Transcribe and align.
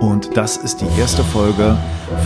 Und 0.00 0.36
das 0.36 0.56
ist 0.56 0.80
die 0.80 1.00
erste 1.00 1.24
Folge 1.24 1.76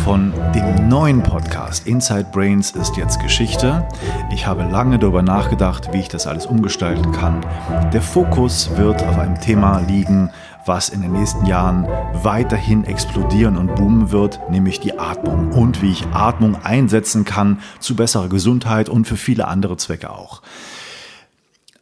von 0.05 0.33
dem 0.55 0.89
neuen 0.89 1.23
Podcast. 1.23 1.87
Inside 1.87 2.27
Brains 2.33 2.71
ist 2.73 2.97
jetzt 2.97 3.21
Geschichte. 3.21 3.87
Ich 4.33 4.47
habe 4.47 4.63
lange 4.63 4.99
darüber 4.99 5.23
nachgedacht, 5.23 5.93
wie 5.93 6.01
ich 6.01 6.09
das 6.09 6.27
alles 6.27 6.47
umgestalten 6.47 7.13
kann. 7.13 7.45
Der 7.93 8.03
Fokus 8.03 8.71
wird 8.77 9.03
auf 9.03 9.19
einem 9.19 9.41
Thema 9.41 9.81
liegen, 9.81 10.31
was 10.67 10.89
in 10.89 11.03
den 11.03 11.13
nächsten 11.13 11.47
Jahren 11.47 11.87
weiterhin 12.23 12.85
explodieren 12.85 13.57
und 13.57 13.75
boomen 13.75 14.13
wird, 14.13 14.39
nämlich 14.51 14.81
die 14.81 14.99
Atmung 14.99 15.53
und 15.53 15.83
wie 15.83 15.91
ich 15.91 16.07
Atmung 16.13 16.57
einsetzen 16.63 17.25
kann 17.25 17.61
zu 17.81 17.97
besserer 17.97 18.29
Gesundheit 18.29 18.89
und 18.89 19.07
für 19.07 19.17
viele 19.17 19.49
andere 19.49 19.77
Zwecke 19.77 20.11
auch. 20.11 20.43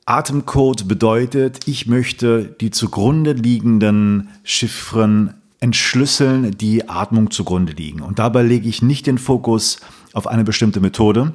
Atemcode 0.06 0.88
bedeutet, 0.88 1.68
ich 1.68 1.87
möchte 1.87 2.45
die 2.60 2.70
zugrunde 2.70 3.32
liegenden 3.32 4.30
Chiffren 4.42 5.35
entschlüsseln, 5.61 6.57
die 6.57 6.89
Atmung 6.89 7.30
zugrunde 7.30 7.73
liegen. 7.73 8.01
Und 8.01 8.19
dabei 8.19 8.43
lege 8.43 8.69
ich 8.69 8.83
nicht 8.83 9.07
den 9.07 9.19
Fokus 9.19 9.80
auf 10.15 10.27
eine 10.27 10.45
bestimmte 10.45 10.80
Methode, 10.80 11.33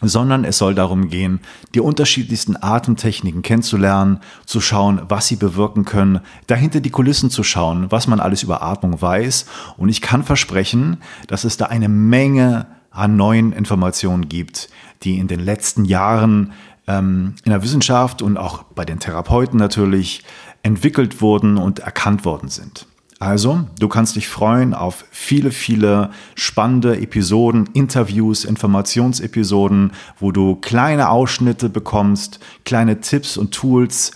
sondern 0.00 0.44
es 0.44 0.58
soll 0.58 0.76
darum 0.76 1.08
gehen, 1.08 1.40
die 1.74 1.80
unterschiedlichsten 1.80 2.56
Atemtechniken 2.56 3.42
kennenzulernen, 3.42 4.20
zu 4.46 4.60
schauen, 4.60 5.00
was 5.08 5.26
sie 5.26 5.36
bewirken 5.36 5.84
können, 5.84 6.20
dahinter 6.46 6.80
die 6.80 6.90
Kulissen 6.90 7.30
zu 7.30 7.42
schauen, 7.42 7.90
was 7.90 8.06
man 8.06 8.20
alles 8.20 8.44
über 8.44 8.62
Atmung 8.62 9.00
weiß. 9.02 9.46
Und 9.76 9.88
ich 9.88 10.00
kann 10.00 10.22
versprechen, 10.22 10.98
dass 11.26 11.44
es 11.44 11.56
da 11.56 11.66
eine 11.66 11.88
Menge 11.88 12.66
an 12.90 13.16
neuen 13.16 13.52
Informationen 13.52 14.28
gibt, 14.28 14.68
die 15.02 15.18
in 15.18 15.28
den 15.28 15.40
letzten 15.40 15.84
Jahren 15.84 16.52
ähm, 16.86 17.34
in 17.44 17.50
der 17.50 17.62
Wissenschaft 17.62 18.22
und 18.22 18.36
auch 18.36 18.62
bei 18.62 18.84
den 18.84 19.00
Therapeuten 19.00 19.58
natürlich 19.58 20.22
entwickelt 20.62 21.20
wurden 21.20 21.58
und 21.58 21.80
erkannt 21.80 22.24
worden 22.24 22.48
sind. 22.48 22.86
Also, 23.20 23.64
du 23.80 23.88
kannst 23.88 24.14
dich 24.14 24.28
freuen 24.28 24.74
auf 24.74 25.04
viele, 25.10 25.50
viele 25.50 26.10
spannende 26.36 27.00
Episoden, 27.00 27.68
Interviews, 27.72 28.44
Informationsepisoden, 28.44 29.92
wo 30.20 30.30
du 30.30 30.54
kleine 30.54 31.08
Ausschnitte 31.08 31.68
bekommst, 31.68 32.38
kleine 32.64 33.00
Tipps 33.00 33.36
und 33.36 33.52
Tools, 33.52 34.12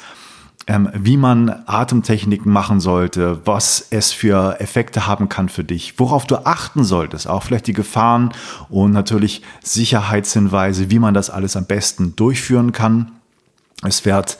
ähm, 0.69 0.89
wie 0.95 1.17
man 1.17 1.65
Atemtechniken 1.67 2.53
machen 2.53 2.79
sollte, 2.79 3.41
was 3.45 3.89
es 3.91 4.13
für 4.13 4.61
Effekte 4.61 5.09
haben 5.09 5.29
kann 5.29 5.49
für 5.49 5.65
dich, 5.65 5.99
worauf 5.99 6.25
du 6.25 6.47
achten 6.47 6.85
solltest, 6.85 7.27
auch 7.29 7.43
vielleicht 7.43 7.67
die 7.67 7.73
Gefahren 7.73 8.33
und 8.69 8.93
natürlich 8.93 9.43
Sicherheitshinweise, 9.65 10.91
wie 10.91 11.01
man 11.01 11.15
das 11.15 11.31
alles 11.31 11.57
am 11.57 11.65
besten 11.65 12.15
durchführen 12.15 12.71
kann. 12.71 13.11
Es 13.83 14.05
wird 14.05 14.39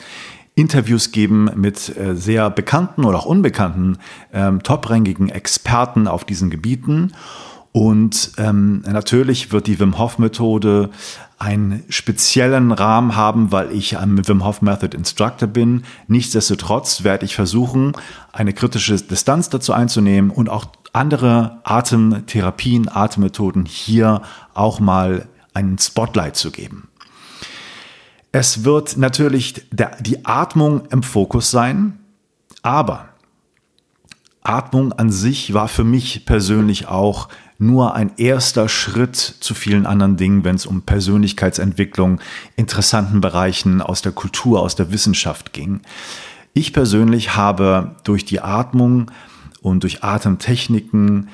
Interviews 0.55 1.13
geben 1.13 1.51
mit 1.55 1.97
äh, 1.97 2.15
sehr 2.15 2.51
bekannten 2.51 3.05
oder 3.05 3.19
auch 3.19 3.27
unbekannten 3.27 3.99
ähm, 4.33 4.63
toprangigen 4.63 5.29
Experten 5.31 6.07
auf 6.07 6.25
diesen 6.25 6.51
Gebieten. 6.51 7.13
Und 7.73 8.33
ähm, 8.37 8.83
natürlich 8.87 9.51
wird 9.51 9.67
die 9.67 9.81
Wim 9.81 9.99
Hof 9.99 10.19
Methode 10.19 10.91
einen 11.39 11.83
speziellen 11.89 12.71
Rahmen 12.71 13.17
haben, 13.17 13.51
weil 13.51 13.73
ich 13.73 13.99
am 13.99 14.29
Wim 14.29 14.45
Hof 14.45 14.61
Method 14.61 14.95
Instructor 14.95 15.49
bin. 15.49 15.85
Nichtsdestotrotz 16.07 17.03
werde 17.03 17.25
ich 17.25 17.35
versuchen, 17.35 17.93
eine 18.33 18.53
kritische 18.53 18.97
Distanz 18.97 19.49
dazu 19.49 19.73
einzunehmen 19.73 20.31
und 20.31 20.51
auch 20.51 20.67
andere 20.93 21.61
Atemtherapien, 21.65 22.89
Atemmethoden 22.89 23.65
hier 23.65 24.21
auch 24.53 24.79
mal 24.79 25.27
einen 25.55 25.79
Spotlight 25.79 26.37
zu 26.37 26.51
geben. 26.51 26.89
Es 28.33 28.65
wird 28.65 28.97
natürlich 28.97 29.67
der, 29.71 29.97
die 30.01 30.25
Atmung 30.25 30.87
im 30.91 31.03
Fokus 31.03 31.51
sein, 31.51 31.99
aber 32.63 33.11
Atmung 34.43 34.93
an 34.93 35.11
sich 35.11 35.53
war 35.53 35.69
für 35.69 35.85
mich 35.85 36.25
persönlich 36.25 36.89
auch 36.89 37.29
nur 37.59 37.95
ein 37.95 38.11
erster 38.17 38.69
Schritt 38.69 39.17
zu 39.17 39.55
vielen 39.55 39.87
anderen 39.87 40.17
Dingen, 40.17 40.45
wenn 40.45 40.57
es 40.57 40.67
um 40.67 40.83
Persönlichkeitsentwicklung, 40.83 42.21
interessanten 42.57 43.21
Bereichen 43.21 43.81
aus 43.83 44.03
der 44.03 44.13
Kultur, 44.13 44.61
aus 44.61 44.75
der 44.75 44.91
Wissenschaft 44.91 45.53
ging. 45.53 45.81
Ich 46.55 46.73
persönlich 46.73 47.37
habe 47.37 47.97
durch 48.03 48.25
die 48.25 48.41
Atmung 48.41 49.11
und 49.61 49.85
durch 49.85 50.03
Atemtechniken 50.03 51.29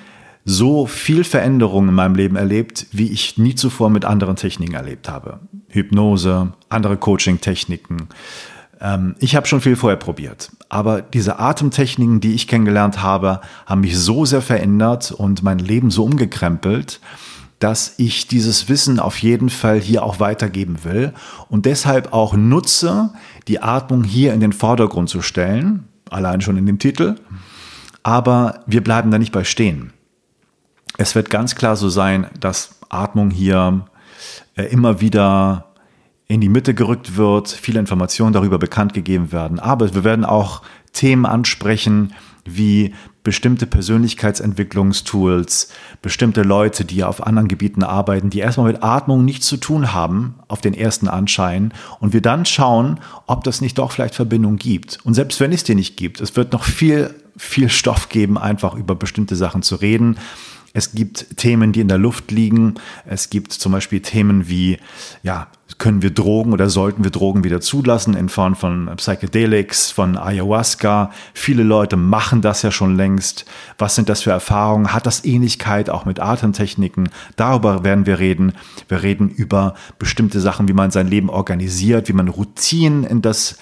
so 0.49 0.87
viel 0.87 1.25
Veränderung 1.25 1.89
in 1.89 1.95
meinem 1.95 2.15
Leben 2.15 2.37
erlebt, 2.37 2.87
wie 2.91 3.13
ich 3.13 3.37
nie 3.37 3.55
zuvor 3.55 3.91
mit 3.91 4.07
anderen 4.07 4.37
Techniken 4.37 4.73
erlebt 4.73 5.07
habe. 5.07 5.41
Hypnose, 5.69 6.55
andere 6.71 6.97
Coaching-Techniken. 6.97 8.09
Ähm, 8.81 9.15
ich 9.19 9.37
habe 9.37 9.47
schon 9.47 9.61
viel 9.61 9.77
vorher 9.77 9.99
probiert, 9.99 10.51
aber 10.71 11.03
diese 11.03 11.39
Atemtechniken, 11.39 12.21
die 12.21 12.33
ich 12.33 12.49
kennengelernt 12.49 13.03
habe, 13.03 13.43
haben 13.67 13.83
mich 13.83 13.99
so 13.99 14.25
sehr 14.25 14.41
verändert 14.41 15.13
und 15.13 15.43
mein 15.43 15.59
Leben 15.59 15.91
so 15.91 16.05
umgekrempelt, 16.05 17.01
dass 17.59 17.95
ich 17.99 18.27
dieses 18.27 18.71
Wissen 18.71 19.01
auf 19.01 19.19
jeden 19.19 19.51
Fall 19.51 19.79
hier 19.79 20.03
auch 20.03 20.19
weitergeben 20.19 20.83
will 20.83 21.13
und 21.51 21.67
deshalb 21.67 22.15
auch 22.15 22.35
nutze, 22.35 23.11
die 23.49 23.61
Atmung 23.61 24.03
hier 24.03 24.33
in 24.33 24.41
den 24.41 24.55
Vordergrund 24.55 25.11
zu 25.11 25.21
stellen, 25.21 25.89
allein 26.09 26.41
schon 26.41 26.57
in 26.57 26.65
dem 26.65 26.79
Titel. 26.79 27.17
Aber 28.03 28.61
wir 28.67 28.83
bleiben 28.83 29.11
da 29.11 29.19
nicht 29.19 29.33
bei 29.33 29.45
stehen. 29.45 29.93
Es 30.99 31.15
wird 31.15 31.31
ganz 31.31 31.55
klar 31.55 31.77
so 31.77 31.89
sein, 31.89 32.27
dass 32.39 32.75
Atmung 32.89 33.31
hier 33.31 33.87
äh, 34.57 34.65
immer 34.65 35.01
wieder 35.01 35.67
in 36.27 36.41
die 36.41 36.49
Mitte 36.49 36.75
gerückt 36.75 37.17
wird, 37.17 37.49
viele 37.49 37.79
Informationen 37.79 38.33
darüber 38.33 38.59
bekannt 38.59 38.95
gegeben 38.95 39.31
werden. 39.33 39.61
Aber 39.61 39.95
wir 39.95 40.03
werden 40.05 40.25
auch 40.25 40.63
Themen 40.93 41.25
ansprechen, 41.25 42.13
wie 42.45 42.95
bestimmte 43.23 43.67
Persönlichkeitsentwicklungstools, 43.67 45.71
bestimmte 46.03 46.43
Leute, 46.43 46.85
die 46.85 47.05
auf 47.05 47.25
anderen 47.25 47.47
Gebieten 47.47 47.85
arbeiten, 47.85 48.31
die 48.31 48.41
erstmal 48.41 48.73
mit 48.73 48.83
Atmung 48.83 49.25
nichts 49.25 49.47
zu 49.47 49.57
tun 49.57 49.93
haben, 49.93 50.35
auf 50.49 50.61
den 50.61 50.75
ersten 50.75 51.07
Anschein, 51.07 51.73
und 52.01 52.13
wir 52.13 52.23
dann 52.23 52.45
schauen, 52.45 52.99
ob 53.27 53.45
das 53.45 53.61
nicht 53.61 53.79
doch 53.79 53.93
vielleicht 53.93 54.17
Verbindung 54.17 54.57
gibt. 54.57 54.99
Und 55.05 55.15
selbst 55.15 55.39
wenn 55.41 55.53
es 55.53 55.63
die 55.63 55.77
nicht 55.77 55.97
gibt, 55.97 56.21
es 56.21 56.35
wird 56.35 56.53
noch 56.53 56.65
viel, 56.65 57.15
viel 57.37 57.69
Stoff 57.69 58.09
geben, 58.09 58.37
einfach 58.37 58.75
über 58.75 58.97
bestimmte 58.97 59.37
Sachen 59.37 59.63
zu 59.63 59.77
reden. 59.77 60.17
Es 60.75 60.93
gibt 60.93 61.37
Themen, 61.37 61.73
die 61.73 61.81
in 61.81 61.89
der 61.89 61.99
Luft 61.99 62.31
liegen. 62.31 62.75
Es 63.07 63.31
gibt 63.31 63.53
zum 63.53 63.73
Beispiel 63.73 64.01
Themen 64.01 64.49
wie, 64.49 64.79
ja, 65.23 65.49
können 65.79 66.03
wir 66.03 66.11
Drogen 66.11 66.53
oder 66.53 66.71
sollten 66.71 67.05
wir 67.05 67.11
Drogen 67.11 67.45
wieder 67.45 67.61
zulassen 67.61 68.15
in 68.15 68.29
Form 68.29 68.57
von 68.57 68.91
Psychedelics, 68.97 69.91
von 69.91 70.17
Ayahuasca? 70.17 71.13
Viele 71.35 71.63
Leute 71.63 71.97
machen 71.97 72.43
das 72.43 72.63
ja 72.63 72.73
schon 72.73 72.97
längst. 72.97 73.45
Was 73.77 73.95
sind 73.95 74.09
das 74.09 74.23
für 74.23 74.31
Erfahrungen? 74.31 74.93
Hat 74.93 75.07
das 75.07 75.25
Ähnlichkeit 75.25 75.89
auch 75.89 76.05
mit 76.05 76.21
Atemtechniken? 76.21 77.11
Darüber 77.37 77.85
werden 77.85 78.07
wir 78.07 78.19
reden. 78.19 78.55
Wir 78.89 79.03
reden 79.03 79.29
über 79.29 79.75
bestimmte 79.99 80.41
Sachen, 80.41 80.69
wie 80.69 80.73
man 80.73 80.91
sein 80.91 81.07
Leben 81.07 81.31
organisiert, 81.31 82.09
wie 82.09 82.15
man 82.15 82.29
Routinen 82.29 83.05
in 83.05 83.23
das 83.23 83.59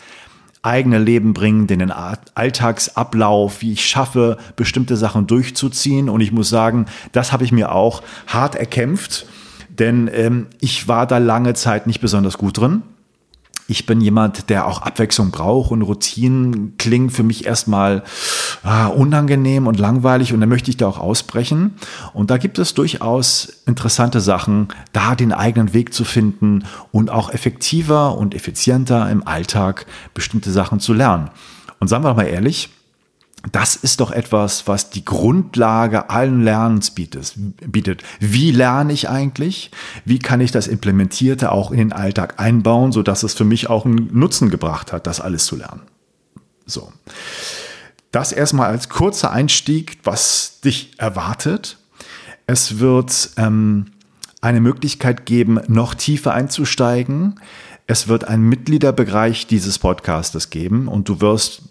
eigene 0.67 0.99
Leben 0.99 1.33
bringen, 1.33 1.67
den 1.67 1.91
Alltagsablauf, 1.91 3.63
wie 3.63 3.73
ich 3.73 3.87
schaffe, 3.87 4.37
bestimmte 4.57 4.97
Sachen 4.97 5.27
durchzuziehen. 5.27 6.09
Und 6.09 6.21
ich 6.21 6.33
muss 6.33 6.49
sagen, 6.49 6.87
das 7.13 7.33
habe 7.33 7.45
ich 7.45 7.53
mir 7.53 7.73
auch 7.73 8.03
hart 8.27 8.57
erkämpft, 8.57 9.27
denn 9.69 10.11
ähm, 10.13 10.47
ich 10.61 10.89
war 10.89 11.07
da 11.07 11.19
lange 11.19 11.55
Zeit 11.55 11.87
nicht 11.87 12.01
besonders 12.01 12.37
gut 12.37 12.59
drin 12.59 12.83
ich 13.69 13.87
bin 13.87 14.01
jemand, 14.01 14.49
der 14.49 14.67
auch 14.67 14.83
Abwechslung 14.83 15.31
braucht 15.31 15.73
und 15.73 15.83
Routinen 15.83 16.77
klingen 16.79 17.11
für 17.11 17.23
mich 17.23 17.47
erstmal 17.47 18.05
ah, 18.63 18.87
unangenehm 18.87 19.67
und 19.67 19.79
langweilig 19.79 20.33
und 20.33 20.41
dann 20.41 20.49
möchte 20.49 20.71
ich 20.71 20.77
da 20.77 20.87
auch 20.87 20.99
ausbrechen. 20.99 21.75
Und 22.13 22.31
da 22.31 22.39
gibt 22.39 22.59
es 22.59 22.75
durchaus 22.75 23.63
interessante 23.67 24.21
Sachen, 24.21 24.69
da 24.93 25.17
den 25.17 25.33
eigenen 25.33 25.75
Weg 25.75 25.93
zu 25.93 26.05
finden 26.05 26.65
und 26.93 27.11
auch 27.11 27.31
effektiver 27.31 28.17
und 28.17 28.35
effizienter 28.35 29.11
im 29.11 29.27
Alltag 29.27 29.87
bestimmte 30.15 30.53
Sachen 30.53 30.79
zu 30.79 30.93
lernen. 30.93 31.31
Und 31.81 31.89
sagen 31.89 32.05
wir 32.05 32.15
mal 32.15 32.23
ehrlich, 32.23 32.71
das 33.53 33.77
ist 33.77 34.01
doch 34.01 34.11
etwas, 34.11 34.67
was 34.67 34.91
die 34.91 35.05
Grundlage 35.05 36.11
allen 36.11 36.43
Lernens 36.43 36.91
bietet. 36.91 38.03
Wie 38.21 38.51
lerne 38.51 38.93
ich 38.93 39.09
eigentlich? 39.09 39.71
Wie 40.05 40.19
kann 40.19 40.41
ich 40.41 40.51
das 40.51 40.67
Implementierte 40.67 41.53
auch 41.53 41.71
in 41.71 41.79
den 41.79 41.93
Alltag 41.93 42.41
einbauen, 42.41 42.93
sodass 42.93 43.23
es 43.23 43.35
für 43.35 43.45
mich 43.45 43.69
auch 43.69 43.85
einen 43.85 44.11
Nutzen 44.13 44.51
gebracht 44.51 44.93
hat, 44.93 45.07
das 45.07 45.21
alles 45.21 45.47
zu 45.47 45.57
lernen? 45.57 45.83
So. 46.67 46.93
Das 48.11 48.33
erstmal 48.33 48.69
als 48.69 48.89
kurzer 48.89 49.31
Einstieg, 49.31 49.99
was 50.05 50.61
dich 50.61 50.99
erwartet. 50.99 51.77
Es 52.47 52.79
wird 52.79 53.31
ähm, 53.37 53.87
eine 54.41 54.61
Möglichkeit 54.61 55.27
geben, 55.27 55.61
noch 55.69 55.95
tiefer 55.95 56.33
einzusteigen. 56.33 57.41
Es 57.87 58.09
wird 58.09 58.25
einen 58.25 58.49
Mitgliederbereich 58.49 59.47
dieses 59.47 59.79
Podcastes 59.79 60.51
geben 60.51 60.89
und 60.89 61.09
du 61.09 61.21
wirst 61.21 61.63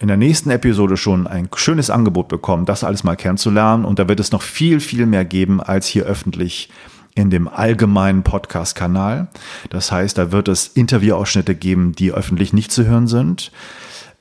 in 0.00 0.08
der 0.08 0.16
nächsten 0.16 0.50
Episode 0.50 0.96
schon 0.96 1.26
ein 1.26 1.48
schönes 1.54 1.90
Angebot 1.90 2.28
bekommen, 2.28 2.64
das 2.64 2.84
alles 2.84 3.04
mal 3.04 3.16
kennenzulernen. 3.16 3.84
Und 3.84 3.98
da 3.98 4.08
wird 4.08 4.18
es 4.18 4.32
noch 4.32 4.40
viel, 4.42 4.80
viel 4.80 5.04
mehr 5.04 5.26
geben, 5.26 5.60
als 5.62 5.86
hier 5.86 6.04
öffentlich 6.04 6.70
in 7.14 7.28
dem 7.28 7.48
allgemeinen 7.48 8.22
Podcast-Kanal. 8.22 9.28
Das 9.68 9.92
heißt, 9.92 10.16
da 10.16 10.32
wird 10.32 10.48
es 10.48 10.68
Interviewausschnitte 10.68 11.54
geben, 11.54 11.92
die 11.92 12.12
öffentlich 12.12 12.54
nicht 12.54 12.72
zu 12.72 12.86
hören 12.86 13.08
sind. 13.08 13.52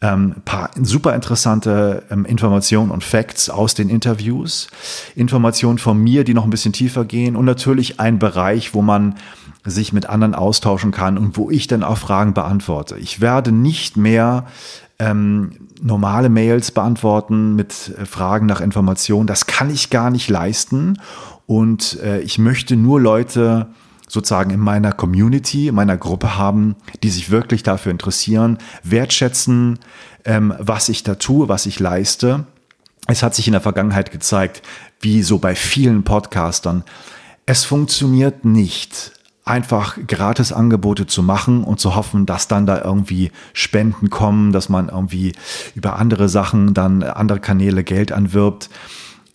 Ähm, 0.02 0.36
paar 0.44 0.72
super 0.82 1.16
interessante 1.16 2.04
ähm, 2.10 2.26
Informationen 2.26 2.92
und 2.92 3.04
Facts 3.04 3.50
aus 3.50 3.74
den 3.74 3.90
Interviews, 3.90 4.70
Informationen 5.16 5.78
von 5.78 5.98
mir, 5.98 6.24
die 6.24 6.34
noch 6.34 6.46
ein 6.46 6.50
bisschen 6.50 6.72
tiefer 6.72 7.04
gehen 7.04 7.36
und 7.36 7.44
natürlich 7.44 8.00
ein 8.00 8.18
Bereich, 8.18 8.74
wo 8.74 8.82
man 8.82 9.16
sich 9.66 9.92
mit 9.92 10.08
anderen 10.08 10.36
austauschen 10.36 10.92
kann 10.92 11.18
und 11.18 11.36
wo 11.36 11.50
ich 11.50 11.68
dann 11.68 11.84
auch 11.84 11.98
Fragen 11.98 12.34
beantworte. 12.34 12.98
Ich 12.98 13.20
werde 13.20 13.52
nicht 13.52 13.98
mehr 13.98 14.46
ähm, 15.00 15.70
normale 15.82 16.30
Mails 16.30 16.72
beantworten 16.72 17.56
mit 17.56 17.96
äh, 17.98 18.06
Fragen 18.06 18.46
nach 18.46 18.62
Informationen. 18.62 19.28
Das 19.28 19.46
kann 19.48 19.70
ich 19.70 19.90
gar 19.90 20.10
nicht 20.10 20.30
leisten 20.30 21.00
und 21.48 22.00
äh, 22.04 22.20
ich 22.20 22.38
möchte 22.38 22.76
nur 22.76 23.02
Leute 23.02 23.68
sozusagen 24.08 24.50
in 24.52 24.60
meiner 24.60 24.92
Community, 24.92 25.68
in 25.68 25.76
meiner 25.76 25.98
Gruppe 25.98 26.38
haben, 26.38 26.76
die 27.04 27.10
sich 27.10 27.30
wirklich 27.30 27.64
dafür 27.64 27.92
interessieren, 27.92 28.58
wertschätzen, 28.84 29.80
ähm, 30.26 30.54
was 30.60 30.90
ich 30.90 31.04
da 31.04 31.16
tue, 31.16 31.48
was 31.48 31.66
ich 31.66 31.80
leiste. 31.80 32.46
Es 33.08 33.24
hat 33.24 33.36
sich 33.36 33.48
in 33.48 33.54
der 33.54 33.62
Vergangenheit 33.62 34.12
gezeigt, 34.12 34.62
wie 35.00 35.24
so 35.24 35.40
bei 35.40 35.56
vielen 35.56 36.04
Podcastern, 36.04 36.84
es 37.46 37.66
funktioniert 37.66 38.46
nicht, 38.46 39.14
einfach 39.50 39.98
Gratisangebote 40.08 41.08
zu 41.08 41.24
machen 41.24 41.64
und 41.64 41.80
zu 41.80 41.96
hoffen, 41.96 42.26
dass 42.26 42.48
dann 42.48 42.66
da 42.66 42.82
irgendwie 42.84 43.32
Spenden 43.54 44.10
kommen, 44.10 44.52
dass 44.52 44.70
man 44.70 44.90
irgendwie 44.90 45.34
über 45.76 45.98
andere 45.98 46.30
Sachen 46.30 46.74
dann 46.74 47.04
andere 47.04 47.40
Kanäle 47.40 47.84
Geld 47.84 48.12
anwirbt. 48.12 48.70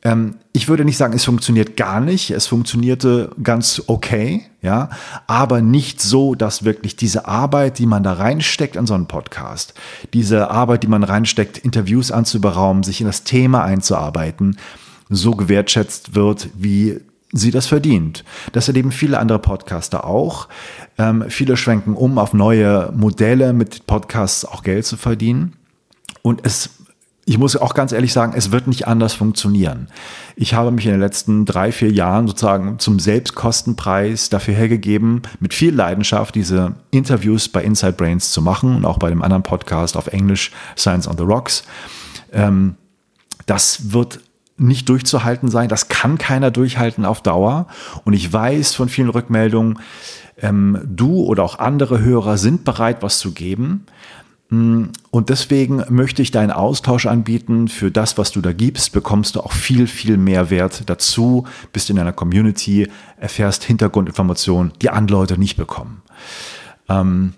Ähm, 0.05 0.37
ich 0.53 0.69
würde 0.69 0.85
nicht 0.85 0.99
sagen, 0.99 1.15
es 1.15 1.25
funktioniert 1.25 1.77
gar 1.77 2.01
nicht. 2.01 2.31
Es 2.31 2.47
funktionierte 2.47 3.31
ganz 3.43 3.83
okay, 3.89 4.47
ja, 4.63 4.91
aber 5.27 5.61
nicht 5.63 6.01
so, 6.01 6.35
dass 6.37 6.65
wirklich 6.65 6.95
diese 6.95 7.27
Arbeit, 7.27 7.79
die 7.79 7.87
man 7.87 8.05
da 8.05 8.13
reinsteckt 8.13 8.77
in 8.77 8.87
so 8.87 8.95
einen 8.95 9.09
Podcast, 9.09 9.75
diese 10.13 10.51
Arbeit, 10.51 10.85
die 10.85 10.89
man 10.89 11.03
reinsteckt, 11.03 11.59
Interviews 11.59 12.13
anzuberaumen, 12.13 12.85
sich 12.85 13.01
in 13.01 13.07
das 13.07 13.25
Thema 13.25 13.65
einzuarbeiten, 13.65 14.59
so 15.09 15.33
gewertschätzt 15.33 16.15
wird, 16.15 16.51
wie 16.55 17.01
sie 17.35 17.51
das 17.51 17.67
verdient. 17.67 18.25
Das 18.53 18.69
erleben 18.69 18.93
viele 18.93 19.19
andere 19.19 19.39
Podcaster 19.39 20.05
auch. 20.07 20.49
Ähm, 20.97 21.25
viele 21.29 21.57
schwenken 21.57 21.95
um 21.95 22.19
auf 22.19 22.33
neue 22.33 22.93
Modelle, 22.97 23.53
mit 23.53 23.87
Podcasts 23.87 24.45
auch 24.45 24.63
Geld 24.63 24.87
zu 24.87 24.97
verdienen. 24.97 25.55
Und 26.23 26.47
es 26.47 26.71
ich 27.27 27.39
muss 27.39 27.57
auch 27.57 27.75
ganz 27.75 27.93
ehrlich 27.93 28.13
sagen, 28.13 28.35
es 28.37 28.53
wird 28.53 28.67
nicht 28.67 28.87
anders 28.87 29.15
funktionieren. 29.15 29.89
Ich 30.37 30.53
habe 30.53 30.71
mich 30.71 30.85
in 30.85 30.93
den 30.93 31.01
letzten 31.01 31.47
drei, 31.47 31.73
vier 31.73 31.91
Jahren 31.91 32.27
sozusagen 32.27 32.79
zum 32.79 32.99
Selbstkostenpreis 32.99 34.29
dafür 34.29 34.55
hergegeben, 34.55 35.23
mit 35.41 35.55
viel 35.55 35.75
Leidenschaft 35.75 36.35
diese 36.35 36.75
Interviews 36.91 37.49
bei 37.49 37.63
Inside 37.63 37.95
Brains 37.95 38.33
zu 38.33 38.43
machen 38.43 38.77
und 38.77 38.85
auch 38.85 38.99
bei 38.99 39.09
dem 39.09 39.23
anderen 39.23 39.43
Podcast 39.43 39.97
auf 39.97 40.09
Englisch 40.09 40.53
Science 40.77 41.09
on 41.09 41.17
the 41.17 41.25
Rocks. 41.25 41.65
Ähm, 42.33 42.75
das 43.47 43.93
wird 43.93 44.21
nicht 44.57 44.89
durchzuhalten 44.89 45.49
sein. 45.49 45.69
Das 45.69 45.89
kann 45.89 46.19
keiner 46.19 46.51
durchhalten 46.51 47.05
auf 47.05 47.23
Dauer. 47.23 47.67
Und 48.05 48.13
ich 48.13 48.33
weiß 48.33 48.75
von 48.75 48.89
vielen 48.89 49.09
Rückmeldungen, 49.09 49.79
ähm, 50.41 50.81
du 50.85 51.23
oder 51.23 51.43
auch 51.43 51.59
andere 51.59 52.01
Hörer 52.01 52.39
sind 52.39 52.65
bereit, 52.65 53.03
was 53.03 53.19
zu 53.19 53.33
geben. 53.33 53.87
Mm, 54.51 54.85
und 55.11 55.29
deswegen 55.29 55.85
möchte 55.89 56.23
ich 56.23 56.31
deinen 56.31 56.51
Austausch 56.51 57.07
anbieten. 57.07 57.69
Für 57.69 57.91
das, 57.91 58.19
was 58.19 58.33
du 58.33 58.41
da 58.41 58.53
gibst, 58.53 58.93
bekommst 58.93 59.37
du 59.37 59.41
auch 59.41 59.53
viel, 59.53 59.87
viel 59.87 60.17
mehr 60.17 60.51
Wert 60.51 60.83
dazu, 60.87 61.47
bist 61.73 61.91
in 61.91 61.99
einer 61.99 62.13
Community, 62.13 62.89
erfährst 63.17 63.65
Hintergrundinformationen, 63.65 64.73
die 64.83 64.91
andere 64.91 65.19
Leute 65.19 65.39
nicht 65.39 65.57
bekommen. 65.57 66.03
Ähm, 66.89 67.35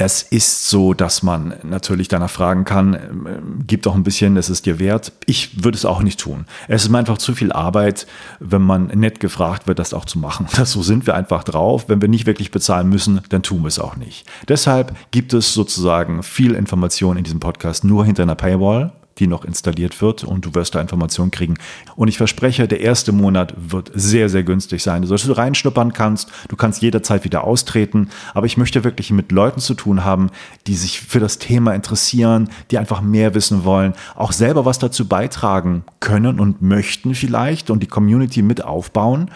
es 0.00 0.22
ist 0.22 0.66
so, 0.70 0.94
dass 0.94 1.22
man 1.22 1.56
natürlich 1.62 2.08
danach 2.08 2.30
fragen 2.30 2.64
kann, 2.64 2.94
ähm, 2.94 3.64
gib 3.66 3.82
doch 3.82 3.94
ein 3.94 4.02
bisschen, 4.02 4.38
es 4.38 4.48
ist 4.48 4.64
dir 4.64 4.78
wert. 4.78 5.12
Ich 5.26 5.62
würde 5.62 5.76
es 5.76 5.84
auch 5.84 6.00
nicht 6.00 6.18
tun. 6.18 6.46
Es 6.68 6.84
ist 6.84 6.88
mir 6.88 6.96
einfach 6.96 7.18
zu 7.18 7.34
viel 7.34 7.52
Arbeit, 7.52 8.06
wenn 8.38 8.62
man 8.62 8.86
nett 8.86 9.20
gefragt 9.20 9.66
wird, 9.66 9.78
das 9.78 9.92
auch 9.92 10.06
zu 10.06 10.18
machen. 10.18 10.46
Das, 10.56 10.72
so 10.72 10.82
sind 10.82 11.06
wir 11.06 11.16
einfach 11.16 11.44
drauf. 11.44 11.90
Wenn 11.90 12.00
wir 12.00 12.08
nicht 12.08 12.24
wirklich 12.24 12.50
bezahlen 12.50 12.88
müssen, 12.88 13.20
dann 13.28 13.42
tun 13.42 13.60
wir 13.60 13.68
es 13.68 13.78
auch 13.78 13.96
nicht. 13.96 14.26
Deshalb 14.48 14.96
gibt 15.10 15.34
es 15.34 15.52
sozusagen 15.52 16.22
viel 16.22 16.54
Information 16.54 17.18
in 17.18 17.24
diesem 17.24 17.40
Podcast 17.40 17.84
nur 17.84 18.06
hinter 18.06 18.22
einer 18.22 18.36
Paywall 18.36 18.92
die 19.20 19.26
noch 19.26 19.44
installiert 19.44 20.00
wird 20.00 20.24
und 20.24 20.44
du 20.44 20.54
wirst 20.54 20.74
da 20.74 20.80
Informationen 20.80 21.30
kriegen. 21.30 21.54
Und 21.94 22.08
ich 22.08 22.16
verspreche, 22.16 22.66
der 22.66 22.80
erste 22.80 23.12
Monat 23.12 23.54
wird 23.56 23.90
sehr, 23.94 24.28
sehr 24.28 24.42
günstig 24.42 24.82
sein, 24.82 25.04
sodass 25.04 25.24
du 25.24 25.32
reinschnuppern 25.32 25.92
kannst. 25.92 26.30
Du 26.48 26.56
kannst 26.56 26.82
jederzeit 26.82 27.24
wieder 27.24 27.44
austreten. 27.44 28.08
Aber 28.34 28.46
ich 28.46 28.56
möchte 28.56 28.82
wirklich 28.82 29.10
mit 29.10 29.30
Leuten 29.30 29.60
zu 29.60 29.74
tun 29.74 30.04
haben, 30.04 30.30
die 30.66 30.74
sich 30.74 31.00
für 31.00 31.20
das 31.20 31.38
Thema 31.38 31.74
interessieren, 31.74 32.48
die 32.70 32.78
einfach 32.78 33.00
mehr 33.00 33.34
wissen 33.34 33.64
wollen, 33.64 33.94
auch 34.16 34.32
selber 34.32 34.64
was 34.64 34.78
dazu 34.78 35.06
beitragen 35.06 35.84
können 36.00 36.40
und 36.40 36.62
möchten 36.62 37.14
vielleicht 37.14 37.70
und 37.70 37.82
die 37.82 37.86
Community 37.86 38.42
mit 38.42 38.64
aufbauen. 38.64 39.30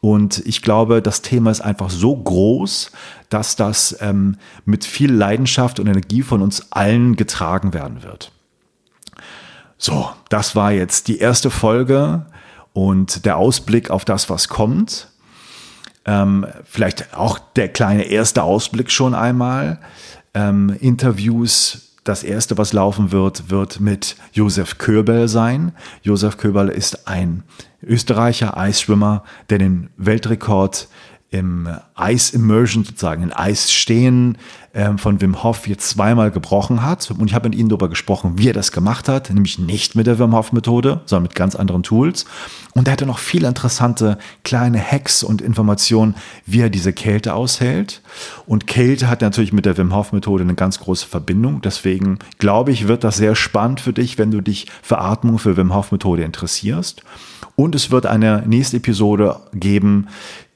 Und 0.00 0.46
ich 0.46 0.62
glaube, 0.62 1.02
das 1.02 1.22
Thema 1.22 1.50
ist 1.50 1.60
einfach 1.60 1.90
so 1.90 2.16
groß, 2.16 2.92
dass 3.30 3.56
das 3.56 3.96
ähm, 4.00 4.36
mit 4.64 4.84
viel 4.84 5.12
Leidenschaft 5.12 5.80
und 5.80 5.88
Energie 5.88 6.22
von 6.22 6.40
uns 6.40 6.70
allen 6.72 7.16
getragen 7.16 7.74
werden 7.74 8.02
wird. 8.02 8.32
So, 9.76 10.10
das 10.28 10.56
war 10.56 10.72
jetzt 10.72 11.08
die 11.08 11.18
erste 11.18 11.50
Folge 11.50 12.26
und 12.72 13.24
der 13.24 13.36
Ausblick 13.36 13.90
auf 13.90 14.04
das, 14.04 14.28
was 14.28 14.48
kommt. 14.48 15.08
Ähm, 16.04 16.46
vielleicht 16.64 17.14
auch 17.14 17.38
der 17.38 17.68
kleine 17.68 18.04
erste 18.04 18.42
Ausblick 18.42 18.90
schon 18.90 19.14
einmal. 19.14 19.78
Ähm, 20.34 20.74
Interviews, 20.80 21.96
das 22.04 22.24
erste, 22.24 22.56
was 22.56 22.72
laufen 22.72 23.12
wird, 23.12 23.50
wird 23.50 23.80
mit 23.80 24.16
Josef 24.32 24.78
Köberl 24.78 25.28
sein. 25.28 25.72
Josef 26.02 26.38
Köberl 26.38 26.70
ist 26.70 27.06
ein 27.06 27.42
Österreicher 27.82 28.56
Eisschwimmer, 28.56 29.22
der 29.50 29.58
den 29.58 29.90
Weltrekord 29.96 30.88
im 31.30 31.68
Eis 31.94 32.30
Immersion 32.30 32.84
sozusagen, 32.84 33.22
in 33.22 33.32
Eis 33.32 33.70
stehen 33.70 34.38
ähm, 34.72 34.96
von 34.96 35.20
Wim 35.20 35.42
Hof 35.42 35.66
jetzt 35.66 35.90
zweimal 35.90 36.30
gebrochen 36.30 36.82
hat. 36.82 37.10
Und 37.10 37.26
ich 37.26 37.34
habe 37.34 37.50
mit 37.50 37.58
ihm 37.58 37.68
darüber 37.68 37.90
gesprochen, 37.90 38.38
wie 38.38 38.48
er 38.48 38.54
das 38.54 38.72
gemacht 38.72 39.08
hat, 39.08 39.28
nämlich 39.28 39.58
nicht 39.58 39.94
mit 39.94 40.06
der 40.06 40.18
Wim 40.18 40.34
Hof 40.34 40.52
Methode, 40.52 41.02
sondern 41.04 41.24
mit 41.24 41.34
ganz 41.34 41.54
anderen 41.54 41.82
Tools. 41.82 42.24
Und 42.74 42.88
er 42.88 42.92
hatte 42.92 43.04
noch 43.04 43.18
viele 43.18 43.46
interessante 43.46 44.16
kleine 44.42 44.80
Hacks 44.80 45.22
und 45.22 45.42
Informationen, 45.42 46.14
wie 46.46 46.60
er 46.60 46.70
diese 46.70 46.94
Kälte 46.94 47.34
aushält. 47.34 48.00
Und 48.46 48.66
Kälte 48.66 49.08
hat 49.08 49.20
natürlich 49.20 49.52
mit 49.52 49.66
der 49.66 49.76
Wim 49.76 49.94
Hof 49.94 50.12
Methode 50.12 50.44
eine 50.44 50.54
ganz 50.54 50.78
große 50.80 51.06
Verbindung. 51.06 51.60
Deswegen 51.60 52.20
glaube 52.38 52.72
ich, 52.72 52.88
wird 52.88 53.04
das 53.04 53.18
sehr 53.18 53.34
spannend 53.34 53.80
für 53.80 53.92
dich, 53.92 54.16
wenn 54.16 54.30
du 54.30 54.40
dich 54.40 54.66
für 54.82 54.98
Atmung, 54.98 55.38
für 55.38 55.58
Wim 55.58 55.74
Hof 55.74 55.92
Methode 55.92 56.22
interessierst. 56.22 57.02
Und 57.54 57.74
es 57.74 57.90
wird 57.90 58.06
eine 58.06 58.44
nächste 58.46 58.76
Episode 58.76 59.40
geben, 59.52 60.06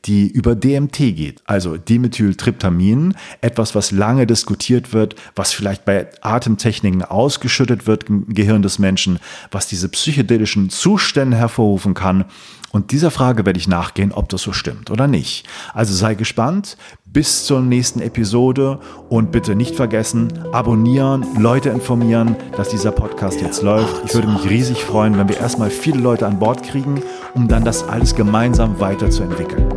die 0.04 0.28
über 0.28 0.54
DMT 0.54 0.96
geht, 0.96 1.42
also 1.44 1.76
Dimethyltryptamin, 1.76 3.14
etwas, 3.40 3.74
was 3.74 3.92
lange 3.92 4.26
diskutiert 4.26 4.92
wird, 4.92 5.14
was 5.36 5.52
vielleicht 5.52 5.84
bei 5.84 6.08
Atemtechniken 6.20 7.02
ausgeschüttet 7.04 7.86
wird 7.86 8.08
im 8.08 8.26
Gehirn 8.28 8.62
des 8.62 8.78
Menschen, 8.78 9.20
was 9.50 9.68
diese 9.68 9.88
psychedelischen 9.88 10.70
Zustände 10.70 11.36
hervorrufen 11.36 11.94
kann. 11.94 12.24
Und 12.72 12.90
dieser 12.90 13.10
Frage 13.10 13.44
werde 13.44 13.58
ich 13.58 13.68
nachgehen, 13.68 14.12
ob 14.12 14.30
das 14.30 14.42
so 14.42 14.52
stimmt 14.52 14.90
oder 14.90 15.06
nicht. 15.06 15.46
Also 15.74 15.94
sei 15.94 16.14
gespannt. 16.14 16.76
Bis 17.04 17.44
zur 17.44 17.60
nächsten 17.60 18.00
Episode 18.00 18.80
und 19.10 19.32
bitte 19.32 19.54
nicht 19.54 19.76
vergessen, 19.76 20.32
abonnieren, 20.52 21.26
Leute 21.38 21.68
informieren, 21.68 22.36
dass 22.56 22.70
dieser 22.70 22.90
Podcast 22.90 23.42
jetzt 23.42 23.60
läuft. 23.60 24.06
Ich 24.06 24.14
würde 24.14 24.28
mich 24.28 24.48
riesig 24.48 24.82
freuen, 24.82 25.18
wenn 25.18 25.28
wir 25.28 25.36
erstmal 25.36 25.68
viele 25.68 25.98
Leute 26.00 26.26
an 26.26 26.38
Bord 26.38 26.62
kriegen, 26.62 27.02
um 27.34 27.48
dann 27.48 27.64
das 27.64 27.88
alles 27.88 28.14
gemeinsam 28.14 28.78
weiterzuentwickeln. 28.80 29.72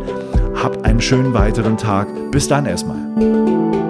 Habt 0.54 0.84
einen 0.84 1.00
schönen 1.00 1.34
weiteren 1.34 1.76
Tag. 1.76 2.08
Bis 2.30 2.48
dann 2.48 2.66
erstmal. 2.66 3.85